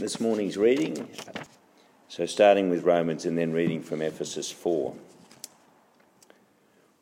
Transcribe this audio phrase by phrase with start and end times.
[0.00, 1.06] this morning's reading.
[2.08, 4.94] So, starting with Romans and then reading from Ephesians 4.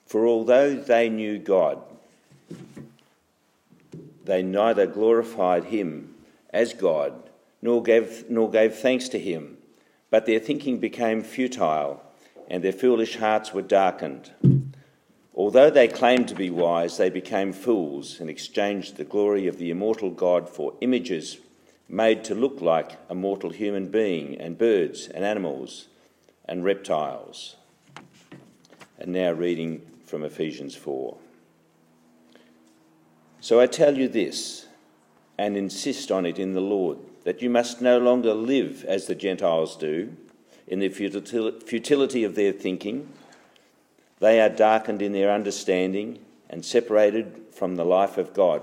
[0.04, 1.80] For although they knew God,
[4.24, 6.16] they neither glorified him
[6.50, 7.14] as God
[7.62, 9.58] nor gave, nor gave thanks to him,
[10.10, 12.02] but their thinking became futile
[12.50, 14.32] and their foolish hearts were darkened.
[15.36, 19.70] Although they claimed to be wise, they became fools and exchanged the glory of the
[19.70, 21.38] immortal God for images
[21.88, 25.88] made to look like a mortal human being, and birds and animals
[26.44, 27.56] and reptiles.
[28.98, 31.16] And now reading from Ephesians 4.
[33.40, 34.66] So I tell you this,
[35.38, 39.14] and insist on it in the Lord, that you must no longer live as the
[39.14, 40.16] Gentiles do,
[40.66, 43.08] in the futility of their thinking.
[44.18, 46.18] They are darkened in their understanding
[46.50, 48.62] and separated from the life of God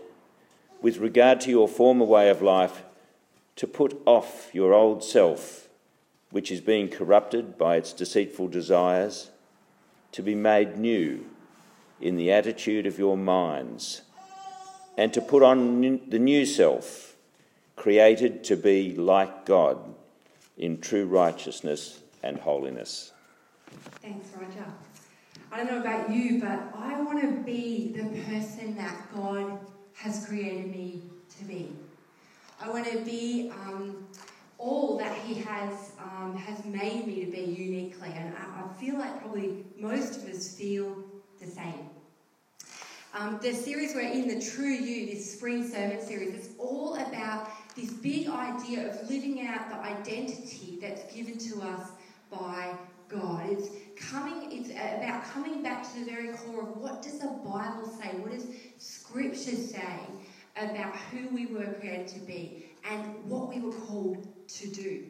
[0.81, 2.83] with regard to your former way of life,
[3.55, 5.69] to put off your old self,
[6.31, 9.29] which is being corrupted by its deceitful desires,
[10.11, 11.25] to be made new
[11.99, 14.01] in the attitude of your minds,
[14.97, 17.15] and to put on the new self,
[17.75, 19.77] created to be like God
[20.57, 23.11] in true righteousness and holiness.
[24.01, 24.65] Thanks, Roger.
[25.51, 29.59] I don't know about you, but I want to be the person that God
[30.01, 31.03] has created me
[31.37, 31.69] to be.
[32.59, 34.07] I want to be um,
[34.57, 38.97] all that He has um, has made me to be uniquely, and I, I, feel
[38.97, 40.95] like probably most of us feel
[41.39, 41.89] the same.
[43.13, 47.49] Um, the series we're in, the True You, this spring sermon series, it's all about
[47.75, 51.89] this big idea of living out the identity that's given to us
[52.31, 52.73] by
[53.07, 53.49] God.
[53.49, 53.69] It's
[54.09, 58.09] coming, it's about coming back to the very core of what does the Bible say?
[58.17, 58.45] What does
[58.77, 59.99] Scripture say
[60.57, 65.05] about who we were created to be and what we were called to do?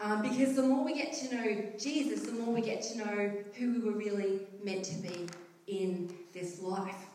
[0.00, 3.32] Um, because the more we get to know Jesus, the more we get to know
[3.54, 5.26] who we were really meant to be
[5.66, 7.06] in this life.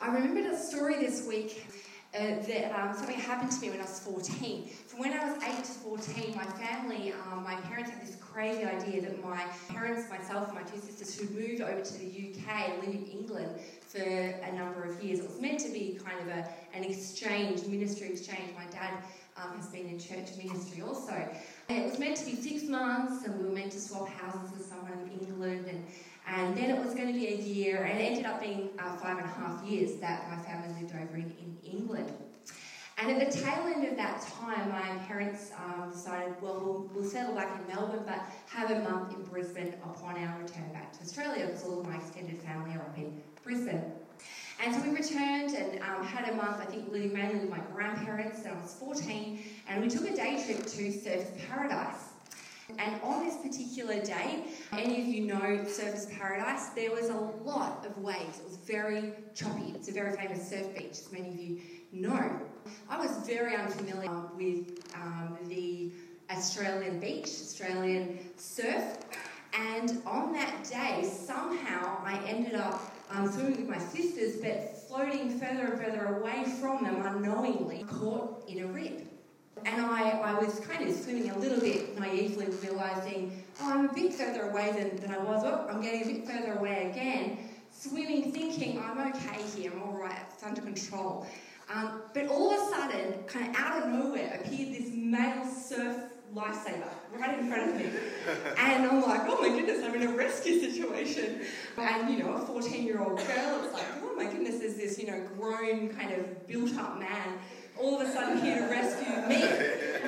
[0.00, 1.66] I remembered a story this week
[2.14, 4.68] uh, that um, something happened to me when I was 14.
[4.86, 8.64] From when I was 8 to 14, my family, um, my parents had this crazy
[8.64, 12.70] idea that my parents, myself, and my two sisters, who moved over to the UK
[12.70, 15.18] and lived in England for a number of years.
[15.20, 18.54] It was meant to be kind of a, an exchange, ministry exchange.
[18.56, 18.94] My dad
[19.36, 21.12] um, has been in church ministry also.
[21.68, 24.50] And it was meant to be six months, and we were meant to swap houses
[24.56, 25.84] with someone in England, and
[26.34, 28.96] and then it was going to be a year, and it ended up being uh,
[28.96, 32.12] five and a half years that my family lived over in, in England.
[32.98, 37.04] And at the tail end of that time, my parents um, decided, well, well, we'll
[37.04, 41.02] settle back in Melbourne, but have a month in Brisbane upon our return back to
[41.02, 43.92] Australia, because all of my extended family are up in Brisbane.
[44.60, 47.60] And so we returned and um, had a month, I think, living mainly with my
[47.72, 52.07] grandparents, and I was 14, and we took a day trip to Surfers Paradise.
[52.78, 57.84] And on this particular day, any of you know Surfers Paradise, there was a lot
[57.84, 58.38] of waves.
[58.38, 59.72] It was very choppy.
[59.74, 61.60] It's a very famous surf beach, as many of you
[61.92, 62.40] know.
[62.88, 65.90] I was very unfamiliar with um, the
[66.30, 68.98] Australian beach, Australian surf.
[69.54, 75.38] And on that day, somehow I ended up um, swimming with my sisters, but floating
[75.38, 79.07] further and further away from them unknowingly, caught in a rip.
[79.64, 83.92] And I, I was kind of swimming a little bit naively, realizing, oh, I'm a
[83.92, 85.42] bit further away than, than I was.
[85.44, 87.38] Oh, I'm getting a bit further away again.
[87.70, 91.26] Swimming, thinking, I'm okay here, I'm all right, it's under control.
[91.72, 95.96] Um, but all of a sudden, kind of out of nowhere, appeared this male surf
[96.34, 97.90] lifesaver right in front of me.
[98.58, 101.42] and I'm like, oh my goodness, I'm in a rescue situation.
[101.76, 104.98] And, you know, a 14 year old girl, it's like, oh my goodness, there's this,
[104.98, 107.38] you know, grown, kind of built up man
[107.80, 109.40] all of a sudden here to rescue me,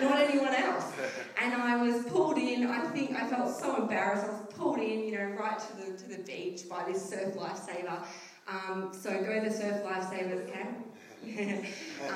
[0.00, 0.92] not anyone else.
[1.40, 5.04] And I was pulled in, I think I felt so embarrassed, I was pulled in,
[5.04, 8.04] you know, right to the, to the beach by this surf lifesaver.
[8.48, 10.84] Um, so go the surf lifesavers, Cam.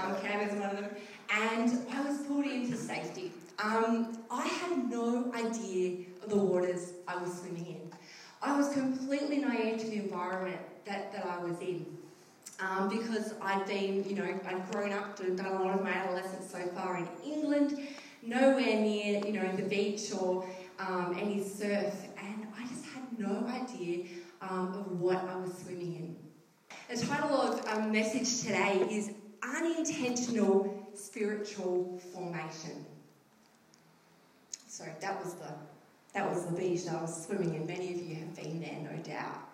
[0.03, 0.91] um, Cam is one of them.
[1.31, 3.33] And I was pulled into safety.
[3.59, 7.93] Um, I had no idea of the waters I was swimming in.
[8.43, 11.87] I was completely naive to the environment that, that I was in
[12.64, 15.90] um, because I'd been, you know, I'd grown up and done a lot of my
[15.90, 17.78] adolescence so far in England,
[18.22, 20.46] nowhere near, you know, the beach or
[20.78, 24.06] um, any surf, and I just had no idea
[24.40, 26.16] um, of what I was swimming in.
[26.96, 29.12] The title of our message today is
[29.43, 32.84] Unintentional Spiritual Formation.
[34.69, 35.49] Sorry, that was the
[36.14, 37.67] that was the beach that I was swimming in.
[37.67, 39.49] Many of you have been there, no doubt.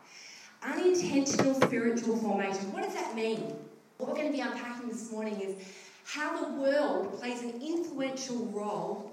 [0.62, 2.72] Unintentional spiritual formation.
[2.72, 3.54] What does that mean?
[3.96, 5.56] What we're going to be unpacking this morning is
[6.04, 9.10] how the world plays an influential role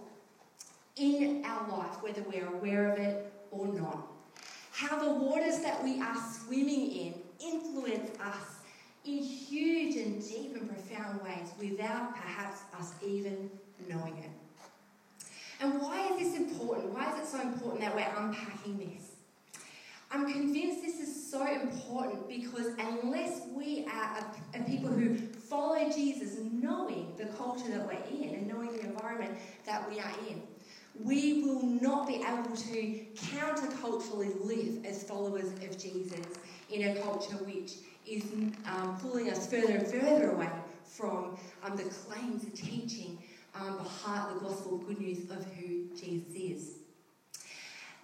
[0.97, 4.07] in our life, whether we're aware of it or not.
[4.71, 8.57] How the waters that we are swimming in influence us
[9.05, 13.49] in huge and deep and profound ways without perhaps us even
[13.87, 14.29] knowing it.
[15.59, 16.93] And why is this important?
[16.93, 19.16] Why is it so important that we're unpacking this?
[20.09, 24.17] I'm convinced this is so important because unless we are
[24.53, 28.85] a, a, people who follow Jesus, knowing the culture that we're in and knowing the
[28.85, 30.41] environment that we are in,
[31.03, 36.25] we will not be able to counterculturally live as followers of Jesus
[36.71, 37.73] in a culture which
[38.07, 38.23] is
[38.65, 40.49] um, pulling us further and further away
[40.85, 43.17] from um, the claims, the teaching,
[43.55, 46.76] um, the heart, the gospel good news of who Jesus is.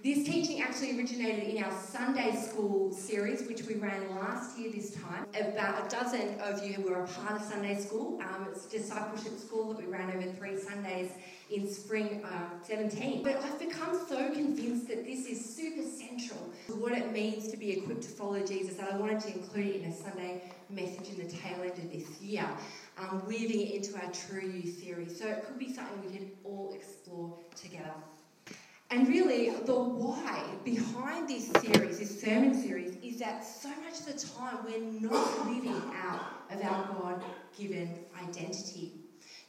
[0.04, 4.94] This teaching actually originated in our Sunday school series, which we ran last year this
[4.96, 5.26] time.
[5.34, 8.20] About a dozen of you were a part of Sunday school.
[8.22, 11.12] Um, it's discipleship school that we ran over three Sundays
[11.50, 13.24] in spring uh, 17.
[13.24, 17.56] But I've become so convinced that this is super central to what it means to
[17.56, 21.18] be equipped to follow Jesus that I wanted to include it in a Sunday message
[21.18, 22.46] in the tail end of this year,
[22.98, 25.18] um, weaving it into our True You series.
[25.18, 27.94] So it could be something we can all explore together.
[28.90, 34.06] And really, the why behind this series, this sermon series, is that so much of
[34.06, 36.22] the time we're not living out
[36.52, 37.24] of our God
[37.58, 37.90] given
[38.22, 38.92] identity.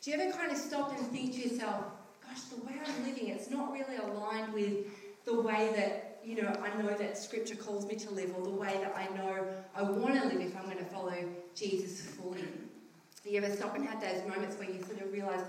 [0.03, 1.85] Do you ever kind of stop and think to yourself,
[2.27, 4.87] gosh, the way I'm living, it's not really aligned with
[5.25, 8.51] the way that, you know, I know that Scripture calls me to live, or the
[8.51, 11.17] way that I know I want to live if I'm going to follow
[11.55, 12.45] Jesus fully?
[13.23, 15.45] Do you ever stop and have those moments where you sort of realize,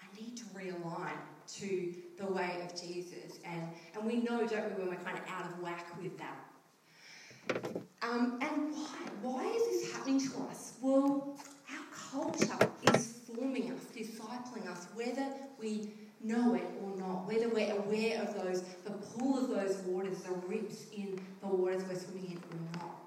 [0.00, 1.16] I need to realign
[1.58, 3.38] to the way of Jesus.
[3.44, 7.82] And, and we know, don't we, when we're kind of out of whack with that.
[8.02, 8.98] Um, and why?
[9.22, 10.74] Why is this happening to us?
[10.80, 11.36] Well,
[11.70, 15.26] our culture is forming us, discipling us, whether
[15.60, 15.90] we
[16.22, 20.32] know it or not, whether we're aware of those, the pull of those waters, the
[20.46, 22.98] rips in the waters we're swimming in or not.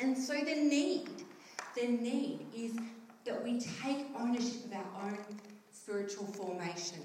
[0.00, 1.08] And so the need,
[1.76, 2.72] the need is
[3.24, 5.18] that we take ownership of our own
[5.72, 7.02] spiritual formation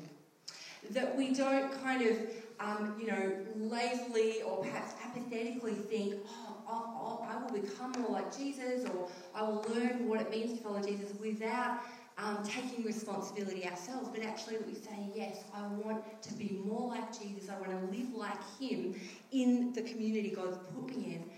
[0.91, 2.17] that we don't kind of,
[2.59, 8.11] um, you know, lazily or perhaps apathetically think, oh, I'll, I'll, I will become more
[8.11, 11.79] like Jesus or I will learn what it means to follow Jesus without
[12.21, 17.17] um, taking responsibility ourselves, but actually we say, yes, I want to be more like
[17.17, 17.49] Jesus.
[17.49, 18.99] I want to live like Him
[19.31, 21.29] in the community God's put me in,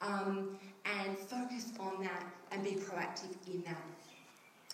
[0.00, 3.82] um, and focus on that and be proactive in that.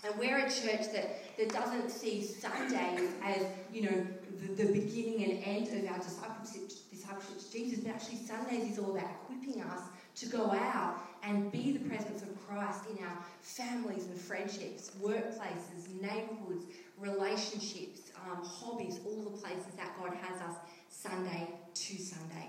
[0.05, 4.07] And we're a church that, that doesn't see Sundays as, you know,
[4.41, 8.79] the, the beginning and end of our discipleship, discipleship to Jesus, but actually Sundays is
[8.79, 9.81] all about equipping us
[10.17, 15.91] to go out and be the presence of Christ in our families and friendships, workplaces,
[16.01, 16.67] neighbourhoods,
[16.99, 20.57] relationships, um, hobbies, all the places that God has us
[20.89, 22.49] Sunday to Sunday.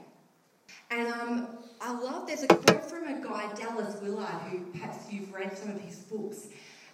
[0.89, 1.47] And um,
[1.81, 5.71] I love, there's a quote from a guy, Dallas Willard, who perhaps you've read some
[5.71, 6.47] of his books.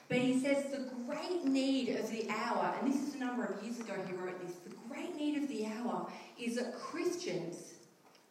[0.10, 3.64] But he says the great need of the hour, and this is a number of
[3.64, 6.08] years ago he wrote this, the great need of the hour
[6.40, 7.74] is that Christians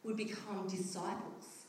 [0.04, 1.64] would become disciples.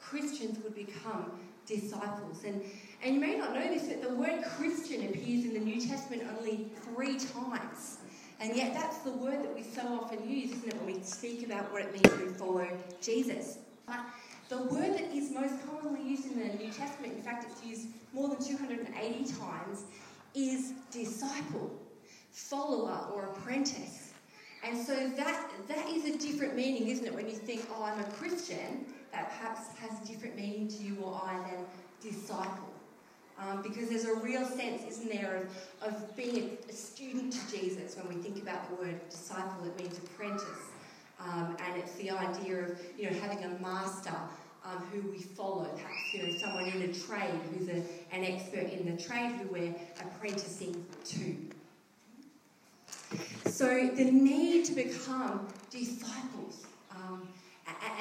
[0.00, 1.32] Christians would become
[1.66, 2.44] disciples.
[2.44, 2.62] And,
[3.02, 6.22] and you may not know this, but the word Christian appears in the New Testament
[6.38, 7.98] only three times.
[8.40, 11.46] And yet that's the word that we so often use, isn't it, when we speak
[11.46, 12.66] about what it means to follow
[13.00, 13.58] Jesus.
[13.86, 14.00] But
[14.48, 17.88] the word that is most commonly used in the New Testament, in fact, it's used
[18.14, 19.84] more than 280 times,
[20.34, 21.70] is disciple,
[22.30, 24.12] follower, or apprentice.
[24.64, 27.14] And so that, that is a different meaning, isn't it?
[27.14, 30.96] When you think, oh, I'm a Christian, that perhaps has a different meaning to you
[31.02, 31.64] or I than
[32.00, 32.72] disciple.
[33.38, 35.48] Um, because there's a real sense, isn't there,
[35.82, 37.96] of, of being a, student to Jesus.
[37.96, 40.70] When we think about the word disciple, it means apprentice.
[41.18, 44.14] Um, and it's the idea of you know having a master
[44.64, 48.70] um, who we follow, perhaps you know someone in a trade who's a, an expert
[48.70, 51.36] in the trade who we're apprenticing to.
[53.50, 57.28] So the need to become disciples, um,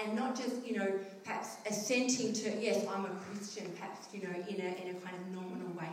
[0.04, 4.34] and not just you know perhaps assenting to yes I'm a Christian, perhaps you know
[4.48, 5.90] in a in a kind of nominal way.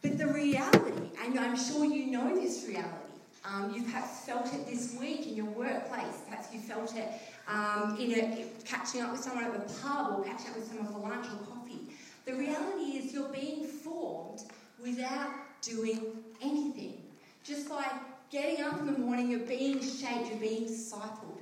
[0.00, 3.01] But the reality, and I'm sure you know this reality,
[3.44, 7.08] um, you've perhaps felt it this week in your workplace, perhaps you felt it
[7.48, 10.92] um, in a, catching up with someone at the pub or catching up with someone
[10.92, 11.80] for lunch or coffee.
[12.24, 14.44] The reality is you're being formed
[14.80, 15.30] without
[15.60, 17.02] doing anything.
[17.44, 17.84] Just by
[18.30, 21.38] getting up in the morning, you're being shaped, you're being discipled.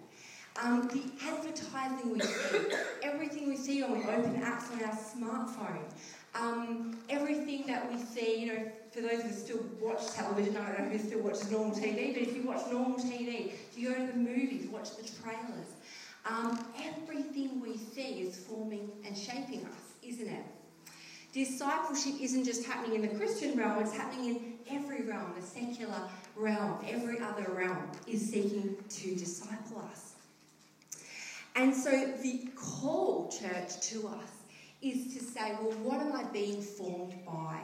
[0.62, 2.58] Um, the advertising we see,
[3.02, 5.84] everything we see when we open apps on our smartphone,
[6.34, 10.86] um, everything that we see, you know, for those who still watch television, I don't
[10.86, 13.94] know who still watches normal TV, but if you watch normal TV, if you go
[13.94, 15.68] to the movies, watch the trailers,
[16.26, 20.44] um, everything we see is forming and shaping us, isn't it?
[21.32, 26.08] Discipleship isn't just happening in the Christian realm, it's happening in every realm, the secular
[26.34, 30.14] realm, every other realm is seeking to disciple us.
[31.54, 34.39] And so the call, church, to us
[34.82, 37.60] is to say, well, what am I being formed by?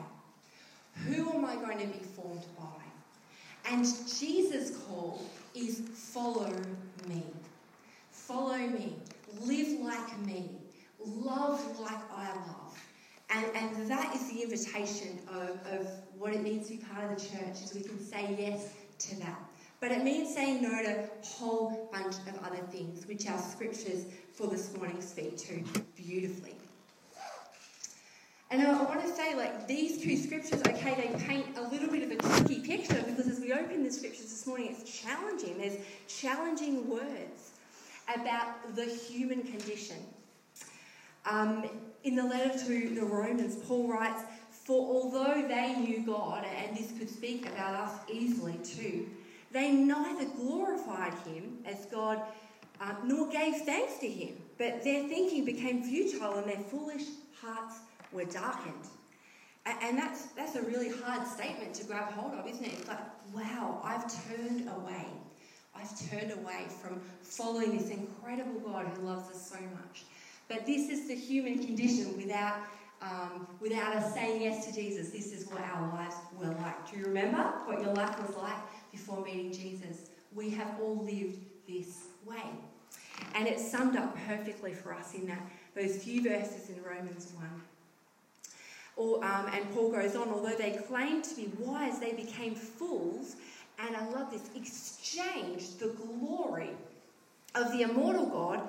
[1.06, 3.70] Who am I going to be formed by?
[3.70, 5.22] And Jesus' call
[5.54, 6.52] is follow
[7.08, 7.24] me.
[8.10, 8.96] Follow me.
[9.42, 10.50] Live like me.
[11.04, 12.78] Love like I love.
[13.30, 17.18] And, and that is the invitation of, of what it means to be part of
[17.18, 19.38] the church, is we can say yes to that.
[19.80, 24.06] But it means saying no to a whole bunch of other things, which our scriptures
[24.32, 25.62] for this morning speak to
[25.96, 26.55] beautifully.
[28.50, 32.04] And I want to say, like, these two scriptures, okay, they paint a little bit
[32.04, 35.58] of a tricky picture because as we open the scriptures this morning, it's challenging.
[35.58, 37.52] There's challenging words
[38.14, 39.96] about the human condition.
[41.24, 41.68] Um,
[42.04, 44.22] in the letter to the Romans, Paul writes,
[44.52, 49.08] For although they knew God, and this could speak about us easily too,
[49.50, 52.22] they neither glorified him as God
[52.80, 57.02] uh, nor gave thanks to him, but their thinking became futile and their foolish
[57.40, 57.76] hearts
[58.12, 58.88] were darkened.
[59.82, 62.72] And that's, that's a really hard statement to grab hold of, isn't it?
[62.72, 63.00] It's like,
[63.34, 65.06] wow, I've turned away.
[65.74, 70.04] I've turned away from following this incredible God who loves us so much.
[70.48, 72.58] But this is the human condition without,
[73.02, 75.10] um, without us saying yes to Jesus.
[75.10, 76.90] This is what our lives were like.
[76.90, 78.56] Do you remember what your life was like
[78.92, 80.10] before meeting Jesus?
[80.32, 82.44] We have all lived this way.
[83.34, 85.42] And it's summed up perfectly for us in that
[85.76, 87.46] those few verses in Romans 1.
[88.96, 93.36] Or, um, and Paul goes on, although they claimed to be wise, they became fools,
[93.78, 96.70] and I love this, exchanged the glory
[97.54, 98.60] of the immortal God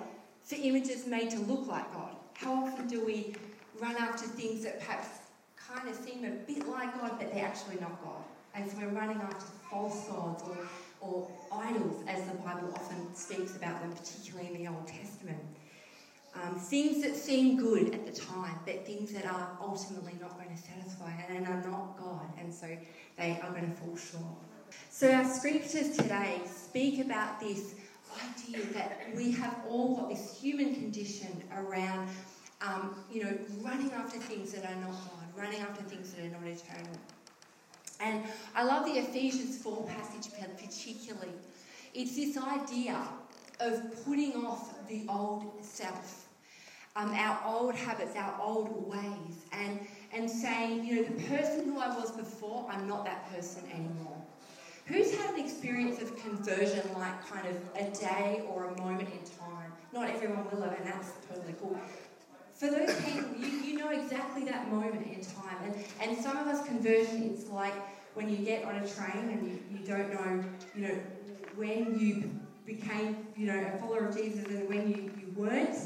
[0.44, 2.14] for images made to look like God.
[2.34, 3.36] How often do we
[3.80, 5.08] run after things that perhaps
[5.56, 8.22] kind of seem a bit like God, but they're actually not God?
[8.54, 10.58] And so we're running after false gods or,
[11.00, 15.40] or idols, as the Bible often speaks about them, particularly in the Old Testament.
[16.44, 20.56] Um, things that seem good at the time, but things that are ultimately not going
[20.56, 22.67] to satisfy and are not God, and so
[23.17, 24.24] they are going to fall short.
[24.89, 27.75] So, our scriptures today speak about this
[28.22, 32.10] idea that we have all got this human condition around,
[32.62, 36.29] um, you know, running after things that are not God, running after things that are
[36.29, 36.98] not eternal.
[38.00, 38.24] And
[38.56, 41.34] I love the Ephesians 4 passage particularly.
[41.94, 43.01] It's this idea
[43.60, 46.26] of putting off the old self,
[46.98, 49.80] um, our old habits, our old ways, and,
[50.12, 54.18] and saying, you know, the person who I was before, I'm not that person anymore.
[54.88, 59.20] Who's had an experience of conversion like kind of a day or a moment in
[59.38, 59.72] time?
[59.94, 61.80] Not everyone will have, and that's totally cool.
[62.56, 65.58] For those people, you, you know exactly that moment in time.
[65.63, 67.75] And, and some of us, conversion, it's like
[68.16, 71.00] when you get on a train and you, you don't know, you know,
[71.56, 72.32] when you
[72.66, 75.77] became, you know, a follower of Jesus and when you, you weren't.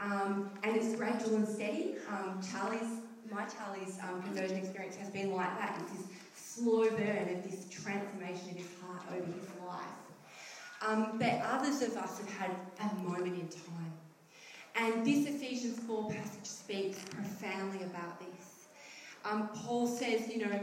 [0.00, 1.96] Um, and it's gradual and steady.
[2.08, 5.78] Um, Charlie's, my Charlie's um, conversion experience has been like that.
[5.82, 10.00] It's this slow burn of this transformation in his heart over his life.
[10.86, 13.92] Um, but others of us have had a moment in time.
[14.76, 18.68] And this Ephesians 4 passage speaks profoundly about this.
[19.24, 20.60] Um, Paul says, you know,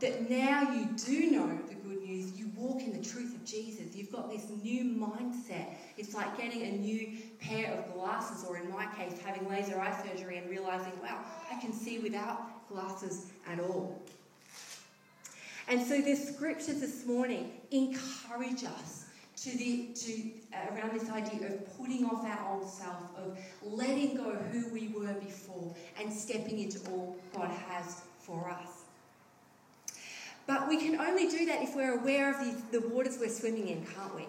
[0.00, 2.38] that now you do know the good news.
[2.38, 3.94] You walk in the truth of Jesus.
[3.94, 5.74] You've got this new mindset.
[5.96, 9.96] It's like getting a new pair of glasses, or in my case, having laser eye
[10.04, 14.00] surgery and realizing, wow, I can see without glasses at all.
[15.68, 19.04] And so the scriptures this morning encourage us
[19.42, 24.16] to the to uh, around this idea of putting off our old self, of letting
[24.16, 28.87] go who we were before, and stepping into all God has for us.
[30.48, 32.38] But we can only do that if we're aware of
[32.72, 34.26] the, the waters we're swimming in, can't we?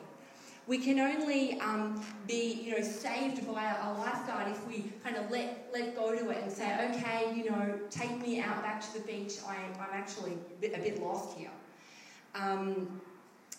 [0.68, 5.32] We can only um, be, you know, saved by a lifeguard if we kind of
[5.32, 9.00] let let go to it and say, okay, you know, take me out back to
[9.00, 9.36] the beach.
[9.48, 11.50] I, I'm actually a bit, a bit lost here.
[12.36, 13.02] Um,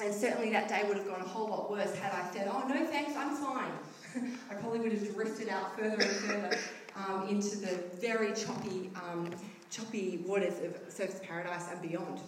[0.03, 2.69] and certainly that day would have gone a whole lot worse had I said, oh,
[2.69, 3.73] no thanks, I'm fine.
[4.51, 6.59] I probably would have drifted out further and further
[6.95, 9.31] um, into the very choppy, um,
[9.71, 12.21] choppy waters of Surfers Paradise and beyond.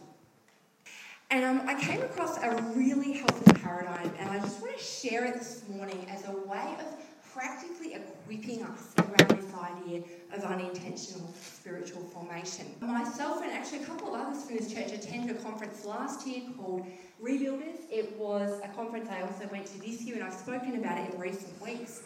[1.33, 5.25] And um, I came across a really helpful paradigm, and I just want to share
[5.25, 6.85] it this morning as a way of
[7.33, 10.03] practically equipping us around this idea
[10.35, 12.67] of unintentional spiritual formation.
[12.83, 16.43] Myself and actually a couple of others from this church attended a conference last year
[16.59, 16.87] called
[17.25, 17.79] Rebuilders.
[17.91, 21.15] It was a conference I also went to this year, and I've spoken about it
[21.15, 22.03] in recent weeks.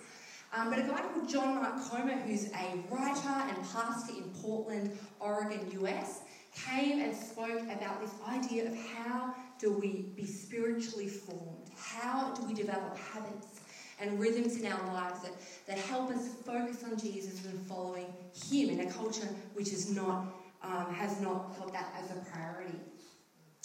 [0.54, 4.96] Um, but a guy called John Mark Comer, who's a writer and pastor in Portland,
[5.18, 6.20] Oregon, US,
[6.56, 11.70] came and spoke about this idea of how do we be spiritually formed?
[11.76, 13.60] How do we develop habits
[14.00, 15.32] and rhythms in our lives that,
[15.66, 18.06] that help us focus on Jesus and following
[18.50, 20.26] Him in a culture which is not,
[20.62, 22.78] um, has not got that as a priority?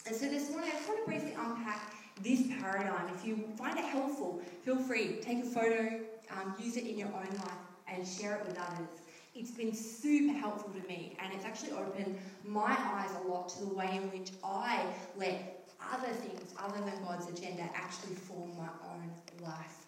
[0.08, 3.10] And so this morning, I just want to briefly unpack this paradigm.
[3.16, 6.00] If you find it helpful, feel free, take a photo,
[6.32, 7.52] um, use it in your own life,
[7.88, 9.01] and share it with others.
[9.34, 13.66] It's been super helpful to me, and it's actually opened my eyes a lot to
[13.66, 14.86] the way in which I
[15.16, 19.10] let other things other than God's agenda actually form my own
[19.42, 19.86] life.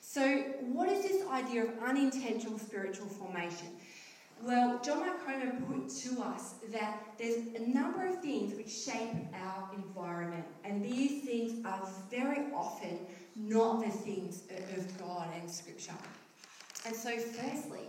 [0.00, 3.66] So, what is this idea of unintentional spiritual formation?
[4.42, 5.18] Well, John Mark
[5.66, 11.24] put to us that there's a number of things which shape our environment, and these
[11.24, 13.00] things are very often
[13.34, 15.92] not the things of God and Scripture.
[16.86, 17.82] And so, firstly,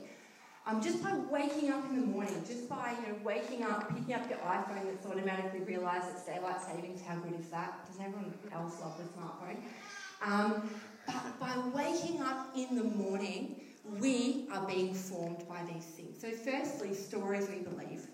[0.69, 4.13] um, just by waking up in the morning, just by you know waking up, picking
[4.13, 7.85] up your iPhone that's automatically realised it's daylight savings, how good is that?
[7.87, 9.57] Does everyone else love the smartphone?
[10.21, 10.69] Um,
[11.07, 13.61] but by waking up in the morning,
[13.99, 16.21] we are being formed by these things.
[16.21, 18.05] So, firstly, stories we believe.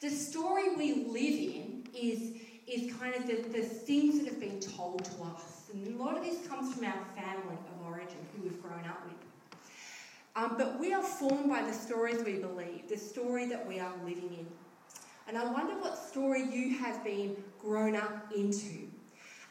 [0.00, 2.36] The story we live in is,
[2.66, 5.62] is kind of the, the things that have been told to us.
[5.72, 9.04] And a lot of this comes from our family of origin who we've grown up
[9.06, 9.23] with.
[10.36, 13.92] Um, but we are formed by the stories we believe, the story that we are
[14.04, 14.46] living in.
[15.28, 18.88] And I wonder what story you have been grown up into.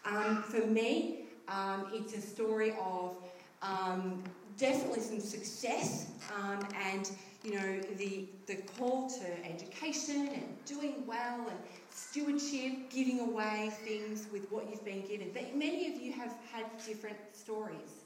[0.06, 3.16] Um, for me, um, it's a story of
[3.62, 4.24] um,
[4.58, 6.60] definitely some success um,
[6.92, 7.10] and
[7.44, 11.58] you know the the call to education and doing well and
[11.90, 15.32] stewardship, giving away things with what you've been given.
[15.34, 18.03] But many of you have had different stories.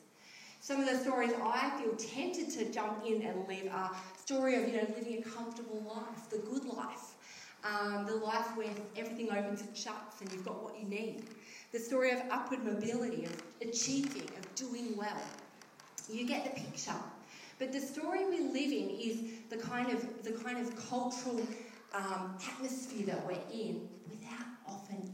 [0.68, 4.68] Some of the stories I feel tempted to jump in and live are story of
[4.68, 7.14] you know living a comfortable life, the good life,
[7.64, 11.24] um, the life where everything opens and shuts and you've got what you need.
[11.72, 15.22] The story of upward mobility, of achieving, of doing well.
[16.10, 17.00] You get the picture.
[17.60, 21.48] But the story we live in is the kind of the kind of cultural
[21.94, 25.14] um, atmosphere that we're in without often.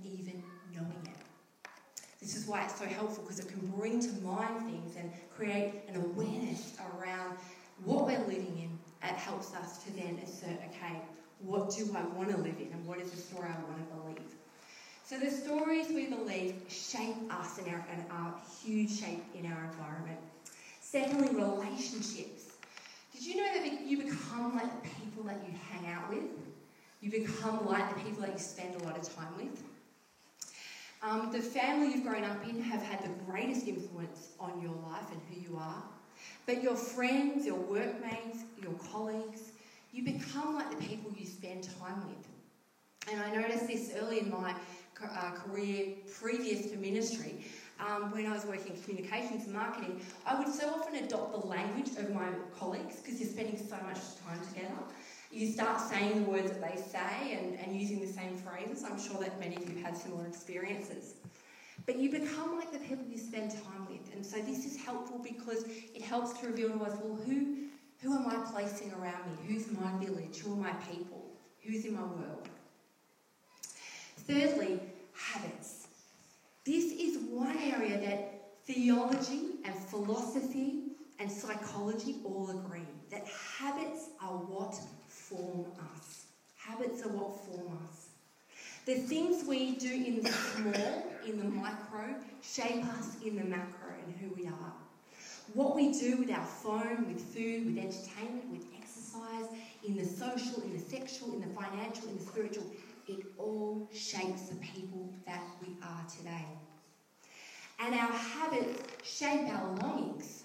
[2.24, 5.74] This is why it's so helpful because it can bring to mind things and create
[5.90, 7.36] an awareness around
[7.84, 8.80] what we're living in.
[9.10, 11.02] It helps us to then assert, okay,
[11.40, 13.96] what do I want to live in and what is the story I want to
[13.96, 14.32] believe?
[15.04, 18.34] So the stories we believe shape us and are, and
[18.64, 20.20] huge shape in our environment.
[20.80, 22.54] Secondly, relationships.
[23.12, 26.24] Did you know that you become like the people that you hang out with?
[27.02, 29.62] You become like the people that you spend a lot of time with.
[31.04, 35.12] Um, the family you've grown up in have had the greatest influence on your life
[35.12, 35.84] and who you are.
[36.46, 39.52] But your friends, your workmates, your colleagues,
[39.92, 43.12] you become like the people you spend time with.
[43.12, 44.56] And I noticed this early in my
[45.04, 45.88] uh, career
[46.22, 47.44] previous to ministry
[47.82, 51.48] um, when I was working in communications and marketing, I would so often adopt the
[51.48, 54.80] language of my colleagues because you're spending so much time together.
[55.34, 58.84] You start saying the words that they say and, and using the same phrases.
[58.84, 61.16] I'm sure that many of you had similar experiences.
[61.88, 64.14] But you become like the people you spend time with.
[64.14, 67.56] And so this is helpful because it helps to reveal to us well, who,
[68.02, 69.38] who am I placing around me?
[69.48, 70.38] Who's my village?
[70.38, 71.26] Who are my people?
[71.64, 72.48] Who's in my world?
[74.18, 74.80] Thirdly,
[75.14, 75.88] habits.
[76.64, 83.28] This is one area that theology and philosophy and psychology all agree that
[83.60, 84.80] habits are what
[85.14, 86.26] form us.
[86.58, 88.08] Habits are what form us.
[88.86, 93.94] The things we do in the small, in the micro, shape us in the macro
[94.06, 94.74] and who we are.
[95.54, 99.46] What we do with our phone, with food, with entertainment, with exercise,
[99.86, 102.66] in the social, in the sexual, in the financial, in the spiritual,
[103.08, 106.46] it all shapes the people that we are today.
[107.80, 110.43] And our habits shape our longings.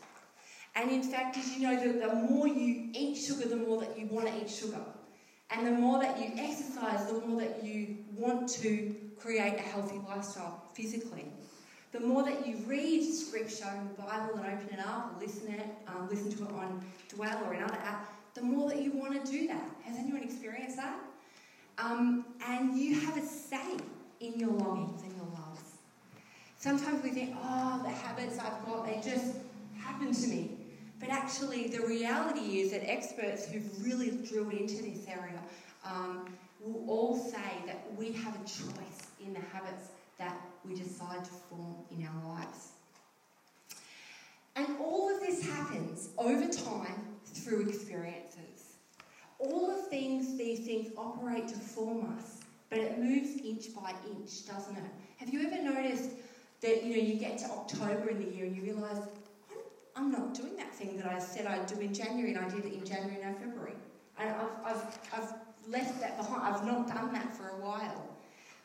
[0.74, 3.98] And in fact, did you know that the more you eat sugar, the more that
[3.98, 4.80] you want to eat sugar?
[5.50, 10.00] And the more that you exercise, the more that you want to create a healthy
[10.06, 11.26] lifestyle physically.
[11.90, 15.66] The more that you read scripture in the Bible and open it up listen it,
[15.86, 19.32] um, listen to it on Dwell or another app, the more that you want to
[19.32, 19.70] do that.
[19.84, 20.98] Has anyone experienced that?
[21.78, 23.78] Um, and you have a say
[24.20, 25.62] in your longings and your loves.
[26.58, 29.36] Sometimes we think, oh, the habits I've got, they just
[29.78, 30.57] happen to me.
[31.00, 35.40] But actually, the reality is that experts who've really drilled into this area
[35.84, 36.26] um,
[36.60, 41.30] will all say that we have a choice in the habits that we decide to
[41.30, 42.72] form in our lives.
[44.56, 48.74] And all of this happens over time through experiences.
[49.38, 54.46] All of things, these things operate to form us, but it moves inch by inch,
[54.48, 54.90] doesn't it?
[55.18, 56.10] Have you ever noticed
[56.60, 58.98] that you know you get to October in the year and you realise
[59.98, 62.64] I'm not doing that thing that I said I'd do in January, and I did
[62.64, 63.74] it in January and February.
[64.16, 65.32] And I've, I've, I've
[65.68, 66.54] left that behind.
[66.54, 68.06] I've not done that for a while.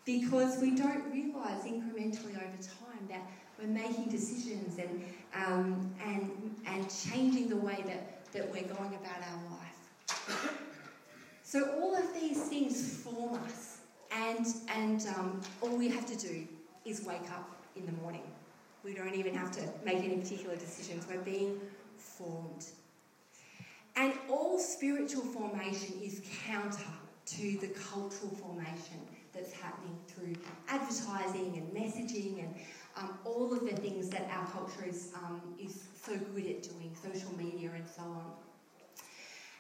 [0.06, 3.28] Because we don't realise incrementally over time that
[3.60, 9.18] we're making decisions and, um, and, and changing the way that, that we're going about
[9.32, 10.54] our life.
[11.44, 13.78] so all of these things form us,
[14.12, 16.46] and, and um, all we have to do
[16.86, 18.33] is wake up in the morning.
[18.84, 21.08] We don't even have to make any particular decisions.
[21.08, 21.60] We're being
[21.98, 22.66] formed.
[23.96, 26.84] And all spiritual formation is counter
[27.26, 29.00] to the cultural formation
[29.34, 30.36] that's happening through
[30.68, 32.56] advertising and messaging and
[32.98, 36.96] um, all of the things that our culture is, um, is so good at doing,
[37.02, 38.32] social media and so on.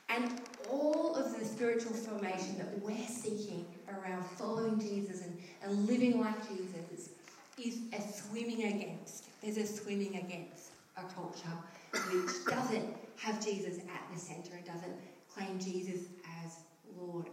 [0.09, 6.19] And all of the spiritual formation that we're seeking around following Jesus and, and living
[6.19, 7.09] like Jesus
[7.65, 9.25] is a swimming against.
[9.41, 11.57] There's a swimming against a culture
[11.91, 14.95] which doesn't have Jesus at the centre and doesn't
[15.33, 16.07] claim Jesus
[16.43, 16.57] as
[16.97, 17.29] Lord.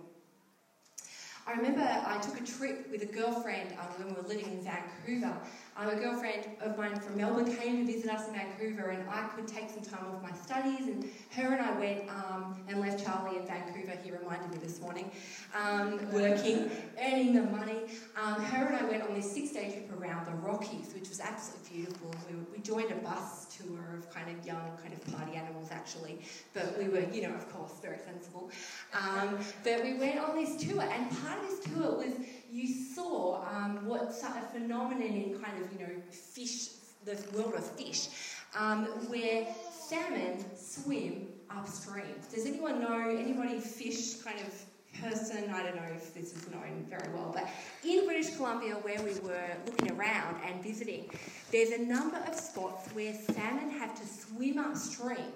[1.46, 4.62] I remember I took a trip with a girlfriend um, when we were living in
[4.62, 5.36] Vancouver.
[5.76, 9.28] Um, a girlfriend of mine from Melbourne came to visit us in Vancouver, and I
[9.34, 10.88] could take some time off my studies.
[10.88, 13.92] And her and I went um, and left Charlie in Vancouver.
[14.02, 15.10] He reminded me this morning,
[15.54, 17.78] um, working, earning the money.
[18.20, 21.76] Um, her and I went on this six-day trip around the Rockies, which was absolutely
[21.76, 22.14] beautiful.
[22.28, 26.20] We, we joined a bus tour of kind of young, kind of party animals, actually.
[26.52, 28.50] But we were, you know, of course, very sensible.
[28.92, 32.14] Um, but we went on this tour, and part of this tour was
[32.52, 36.68] you saw um, what's a phenomenon in kind of, you know, fish,
[37.04, 38.08] the world of fish,
[38.56, 42.14] um, where salmon swim upstream.
[42.32, 44.64] Does anyone know, anybody fish kind of
[45.00, 47.48] person, I don't know if this is known very well, but
[47.88, 51.10] in British Columbia, where we were looking around and visiting,
[51.52, 55.32] there's a number of spots where salmon have to swim upstream.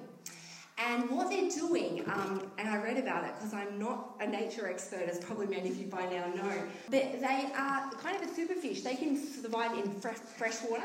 [0.76, 4.68] And what they're doing, um, and I read about it because I'm not a nature
[4.68, 6.52] expert, as probably many of you by now know,
[6.90, 8.82] but they are kind of a superfish.
[8.82, 10.82] They can survive in fresh, fresh water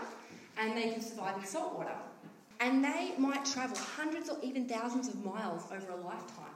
[0.60, 1.96] and they can survive in salt water.
[2.60, 6.54] And they might travel hundreds or even thousands of miles over a lifetime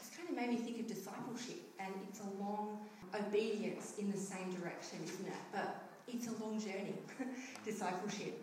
[0.00, 2.78] It's kind of made me think of discipleship, and it's a long
[3.14, 5.34] obedience in the same direction, isn't it?
[5.52, 6.94] But it's a long journey,
[7.64, 8.42] discipleship.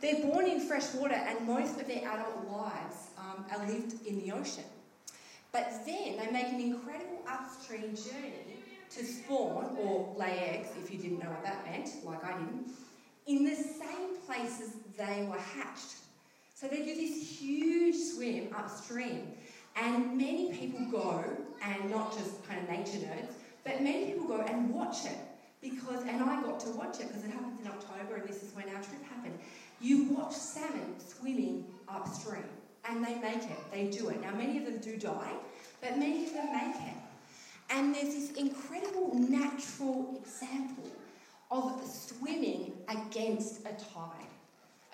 [0.00, 4.18] They're born in fresh water, and most of their adult lives um, are lived in
[4.20, 4.64] the ocean.
[5.52, 8.58] But then they make an incredible upstream journey
[8.90, 12.72] to spawn or lay eggs, if you didn't know what that meant, like I didn't,
[13.26, 15.96] in the same places they were hatched.
[16.54, 19.32] So they do this huge swim upstream
[19.76, 21.24] and many people go,
[21.62, 23.32] and not just kind of nature nerds,
[23.64, 25.18] but many people go and watch it
[25.60, 28.54] because, and I got to watch it because it happens in October and this is
[28.54, 29.38] when our trip happened.
[29.80, 32.44] You watch salmon swimming upstream
[32.88, 34.20] and they make it, they do it.
[34.20, 35.32] Now, many of them do die,
[35.80, 36.96] but many of them make it.
[37.70, 40.90] And there's this incredible natural example
[41.50, 44.26] of swimming against a tide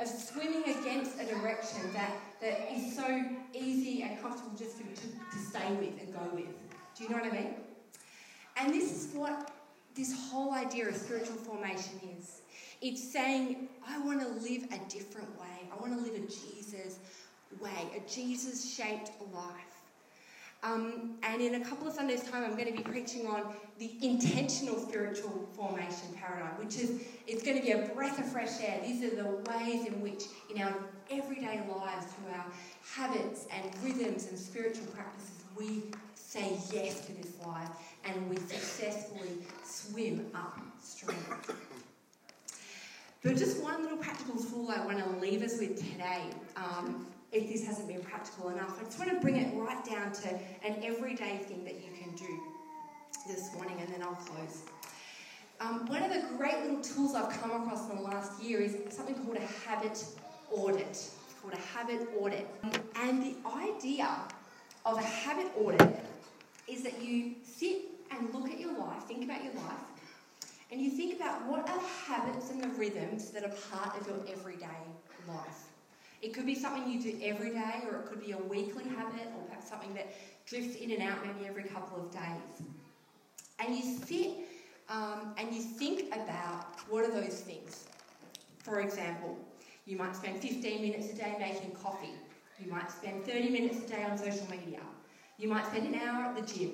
[0.03, 5.07] of swimming against a direction that, that is so easy and comfortable just to, to,
[5.07, 6.47] to stay with and go with.
[6.97, 7.55] Do you know what I mean?
[8.57, 9.51] And this is what
[9.95, 12.40] this whole idea of spiritual formation is.
[12.81, 15.68] It's saying, I want to live a different way.
[15.73, 16.99] I want to live a Jesus
[17.61, 19.73] way, a Jesus shaped life.
[20.64, 23.90] Um, and in a couple of Sundays' time, I'm going to be preaching on the
[24.01, 28.81] intentional spiritual formation paradigm, which is it's going to be a breath of fresh air.
[28.85, 30.73] These are the ways in which, in our
[31.11, 32.47] everyday lives, through our
[32.95, 35.83] habits and rhythms and spiritual practices, we
[36.14, 37.68] say yes to this life
[38.05, 39.31] and we successfully
[39.64, 41.16] swim upstream.
[43.22, 46.24] But just one little practical tool I want to leave us with today,
[46.56, 50.11] um, if this hasn't been practical enough, I just want to bring it right down
[50.12, 50.28] to
[50.64, 52.40] an everyday thing that you can do
[53.28, 54.62] this morning, and then I'll close.
[55.61, 58.76] Um, one of the great little tools I've come across in the last year is
[58.92, 60.04] something called a habit
[60.50, 60.88] audit.
[60.88, 62.48] It's called a habit audit.
[62.96, 64.08] And the idea
[64.85, 66.04] of a habit audit
[66.66, 69.91] is that you sit and look at your life, think about your life,
[70.72, 74.06] and you think about what are the habits and the rhythms that are part of
[74.06, 74.66] your everyday
[75.28, 75.68] life.
[76.22, 79.28] It could be something you do every day, or it could be a weekly habit,
[79.37, 80.14] or perhaps something that
[80.46, 82.66] drifts in and out maybe every couple of days.
[83.58, 84.30] And you sit
[84.88, 87.85] um, and you think about what are those things.
[88.61, 89.37] For example,
[89.85, 92.14] you might spend 15 minutes a day making coffee.
[92.58, 94.80] You might spend 30 minutes a day on social media.
[95.37, 96.72] You might spend an hour at the gym.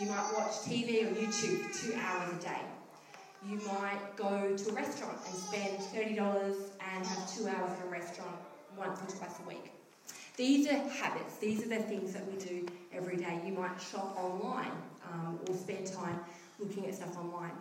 [0.00, 2.60] You might watch TV or YouTube two hours a day.
[3.46, 7.90] You might go to a restaurant and spend $30 and have two hours at a
[7.90, 8.36] restaurant
[8.76, 9.72] once or twice a week.
[10.36, 13.40] These are habits, these are the things that we do every day.
[13.44, 14.72] You might shop online
[15.12, 16.20] um, or spend time
[16.58, 17.52] looking at stuff online.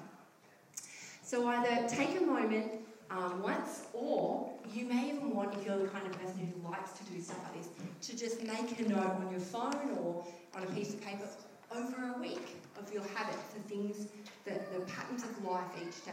[1.24, 2.72] So either take a moment
[3.10, 6.92] um, once, or you may even want, if you're the kind of person who likes
[6.94, 7.70] to do stuff like this,
[8.10, 11.28] to just make a note on your phone or on a piece of paper
[11.76, 14.08] over a week of your habits, the things,
[14.46, 16.12] the, the patterns of life each day.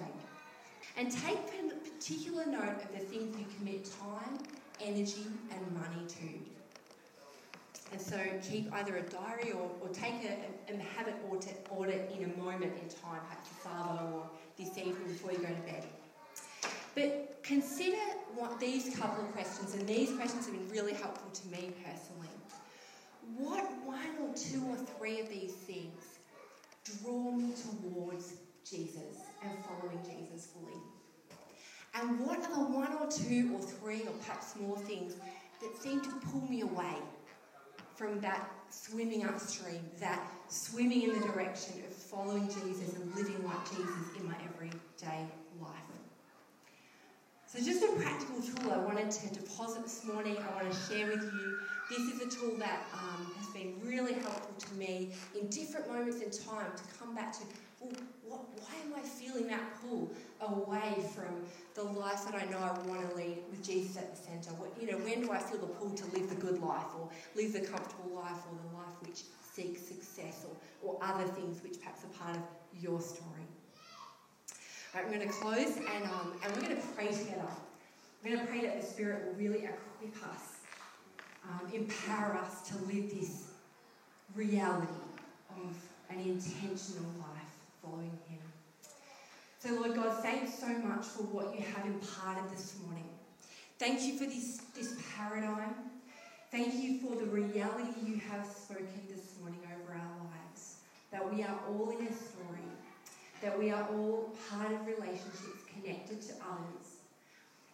[0.96, 1.38] And take
[2.04, 4.38] particular note of the things you commit time,
[4.80, 6.28] energy, and money to.
[7.92, 12.12] And so keep either a diary or, or take a, a, a habit audit, audit
[12.14, 15.62] in a moment in time, perhaps this Savo or this evening before you go to
[15.62, 15.84] bed.
[16.94, 18.02] But consider
[18.34, 22.28] what these couple of questions, and these questions have been really helpful to me personally.
[23.36, 26.18] What one or two or three of these things
[27.02, 28.34] draw me towards
[28.68, 30.80] Jesus and following Jesus fully?
[32.04, 35.14] And what are the one or two or three or perhaps more things
[35.62, 36.96] that seem to pull me away
[37.96, 43.70] from that swimming upstream, that swimming in the direction of following Jesus and living like
[43.70, 45.26] Jesus in my everyday
[45.62, 45.84] life?
[47.46, 51.06] So, just a practical tool I wanted to deposit this morning, I want to share
[51.06, 51.58] with you.
[51.88, 56.20] This is a tool that um, has been really helpful to me in different moments
[56.20, 57.44] in time to come back to
[58.64, 61.44] why am I feeling that pull away from
[61.74, 64.50] the life that I know I want to lead with Jesus at the centre?
[64.80, 67.52] You know, when do I feel the pull to live the good life or live
[67.52, 72.04] the comfortable life or the life which seeks success or, or other things which perhaps
[72.04, 72.42] are part of
[72.82, 73.46] your story?
[74.94, 77.42] I'm going to close and, um, and we're going to pray together.
[78.22, 80.58] We're going to pray that the Spirit will really equip us,
[81.44, 83.48] um, empower us to live this
[84.34, 84.86] reality
[85.50, 85.76] of
[86.10, 87.33] an intentional life
[87.84, 88.40] following Him.
[89.58, 93.08] So, Lord God, thanks so much for what you have imparted this morning.
[93.78, 95.74] Thank you for this, this paradigm.
[96.50, 100.76] Thank you for the reality you have spoken this morning over our lives.
[101.10, 102.64] That we are all in a story
[103.44, 107.04] that we are all part of relationships connected to others,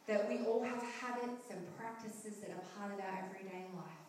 [0.09, 4.03] that we all have habits and practices that are part of our everyday life.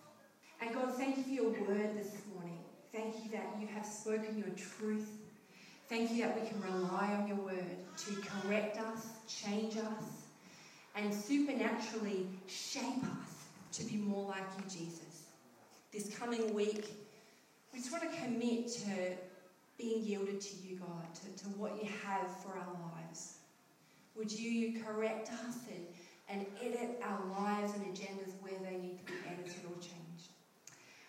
[0.60, 2.58] And God, thank you for your word this morning.
[2.92, 5.08] Thank you that you have spoken your truth.
[5.92, 7.66] Thank you that we can rely on your word
[7.98, 10.24] to correct us, change us,
[10.96, 15.24] and supernaturally shape us to be more like you, Jesus.
[15.92, 16.94] This coming week,
[17.74, 19.18] we just want to commit to
[19.78, 23.34] being yielded to you, God, to, to what you have for our lives.
[24.16, 25.86] Would you correct us and,
[26.30, 30.01] and edit our lives and agendas where they need to be edited or changed?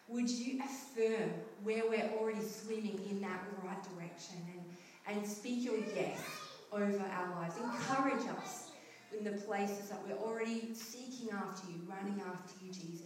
[0.08, 1.30] Would you affirm
[1.62, 6.20] where we're already swimming in that right direction and, and speak your yes
[6.72, 7.56] over our lives?
[7.56, 8.72] Encourage us
[9.16, 13.02] in the places that we're already seeking after you, running after you, Jesus.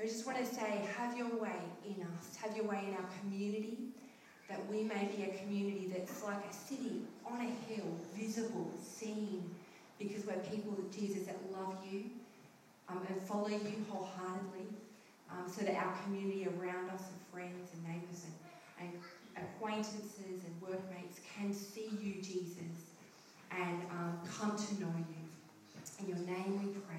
[0.00, 3.08] I just want to say, have your way in us, have your way in our
[3.20, 3.78] community,
[4.48, 7.86] that we may be a community that's like a city on a hill,
[8.16, 9.50] visible, seen,
[9.98, 12.04] because we're people, Jesus, that love you
[12.88, 14.66] um, and follow you wholeheartedly,
[15.32, 18.24] um, so that our community around us and friends and neighbours
[18.78, 22.92] and, and acquaintances and workmates can see you, Jesus,
[23.50, 25.22] and um, come to know you.
[25.98, 26.92] In your name we pray.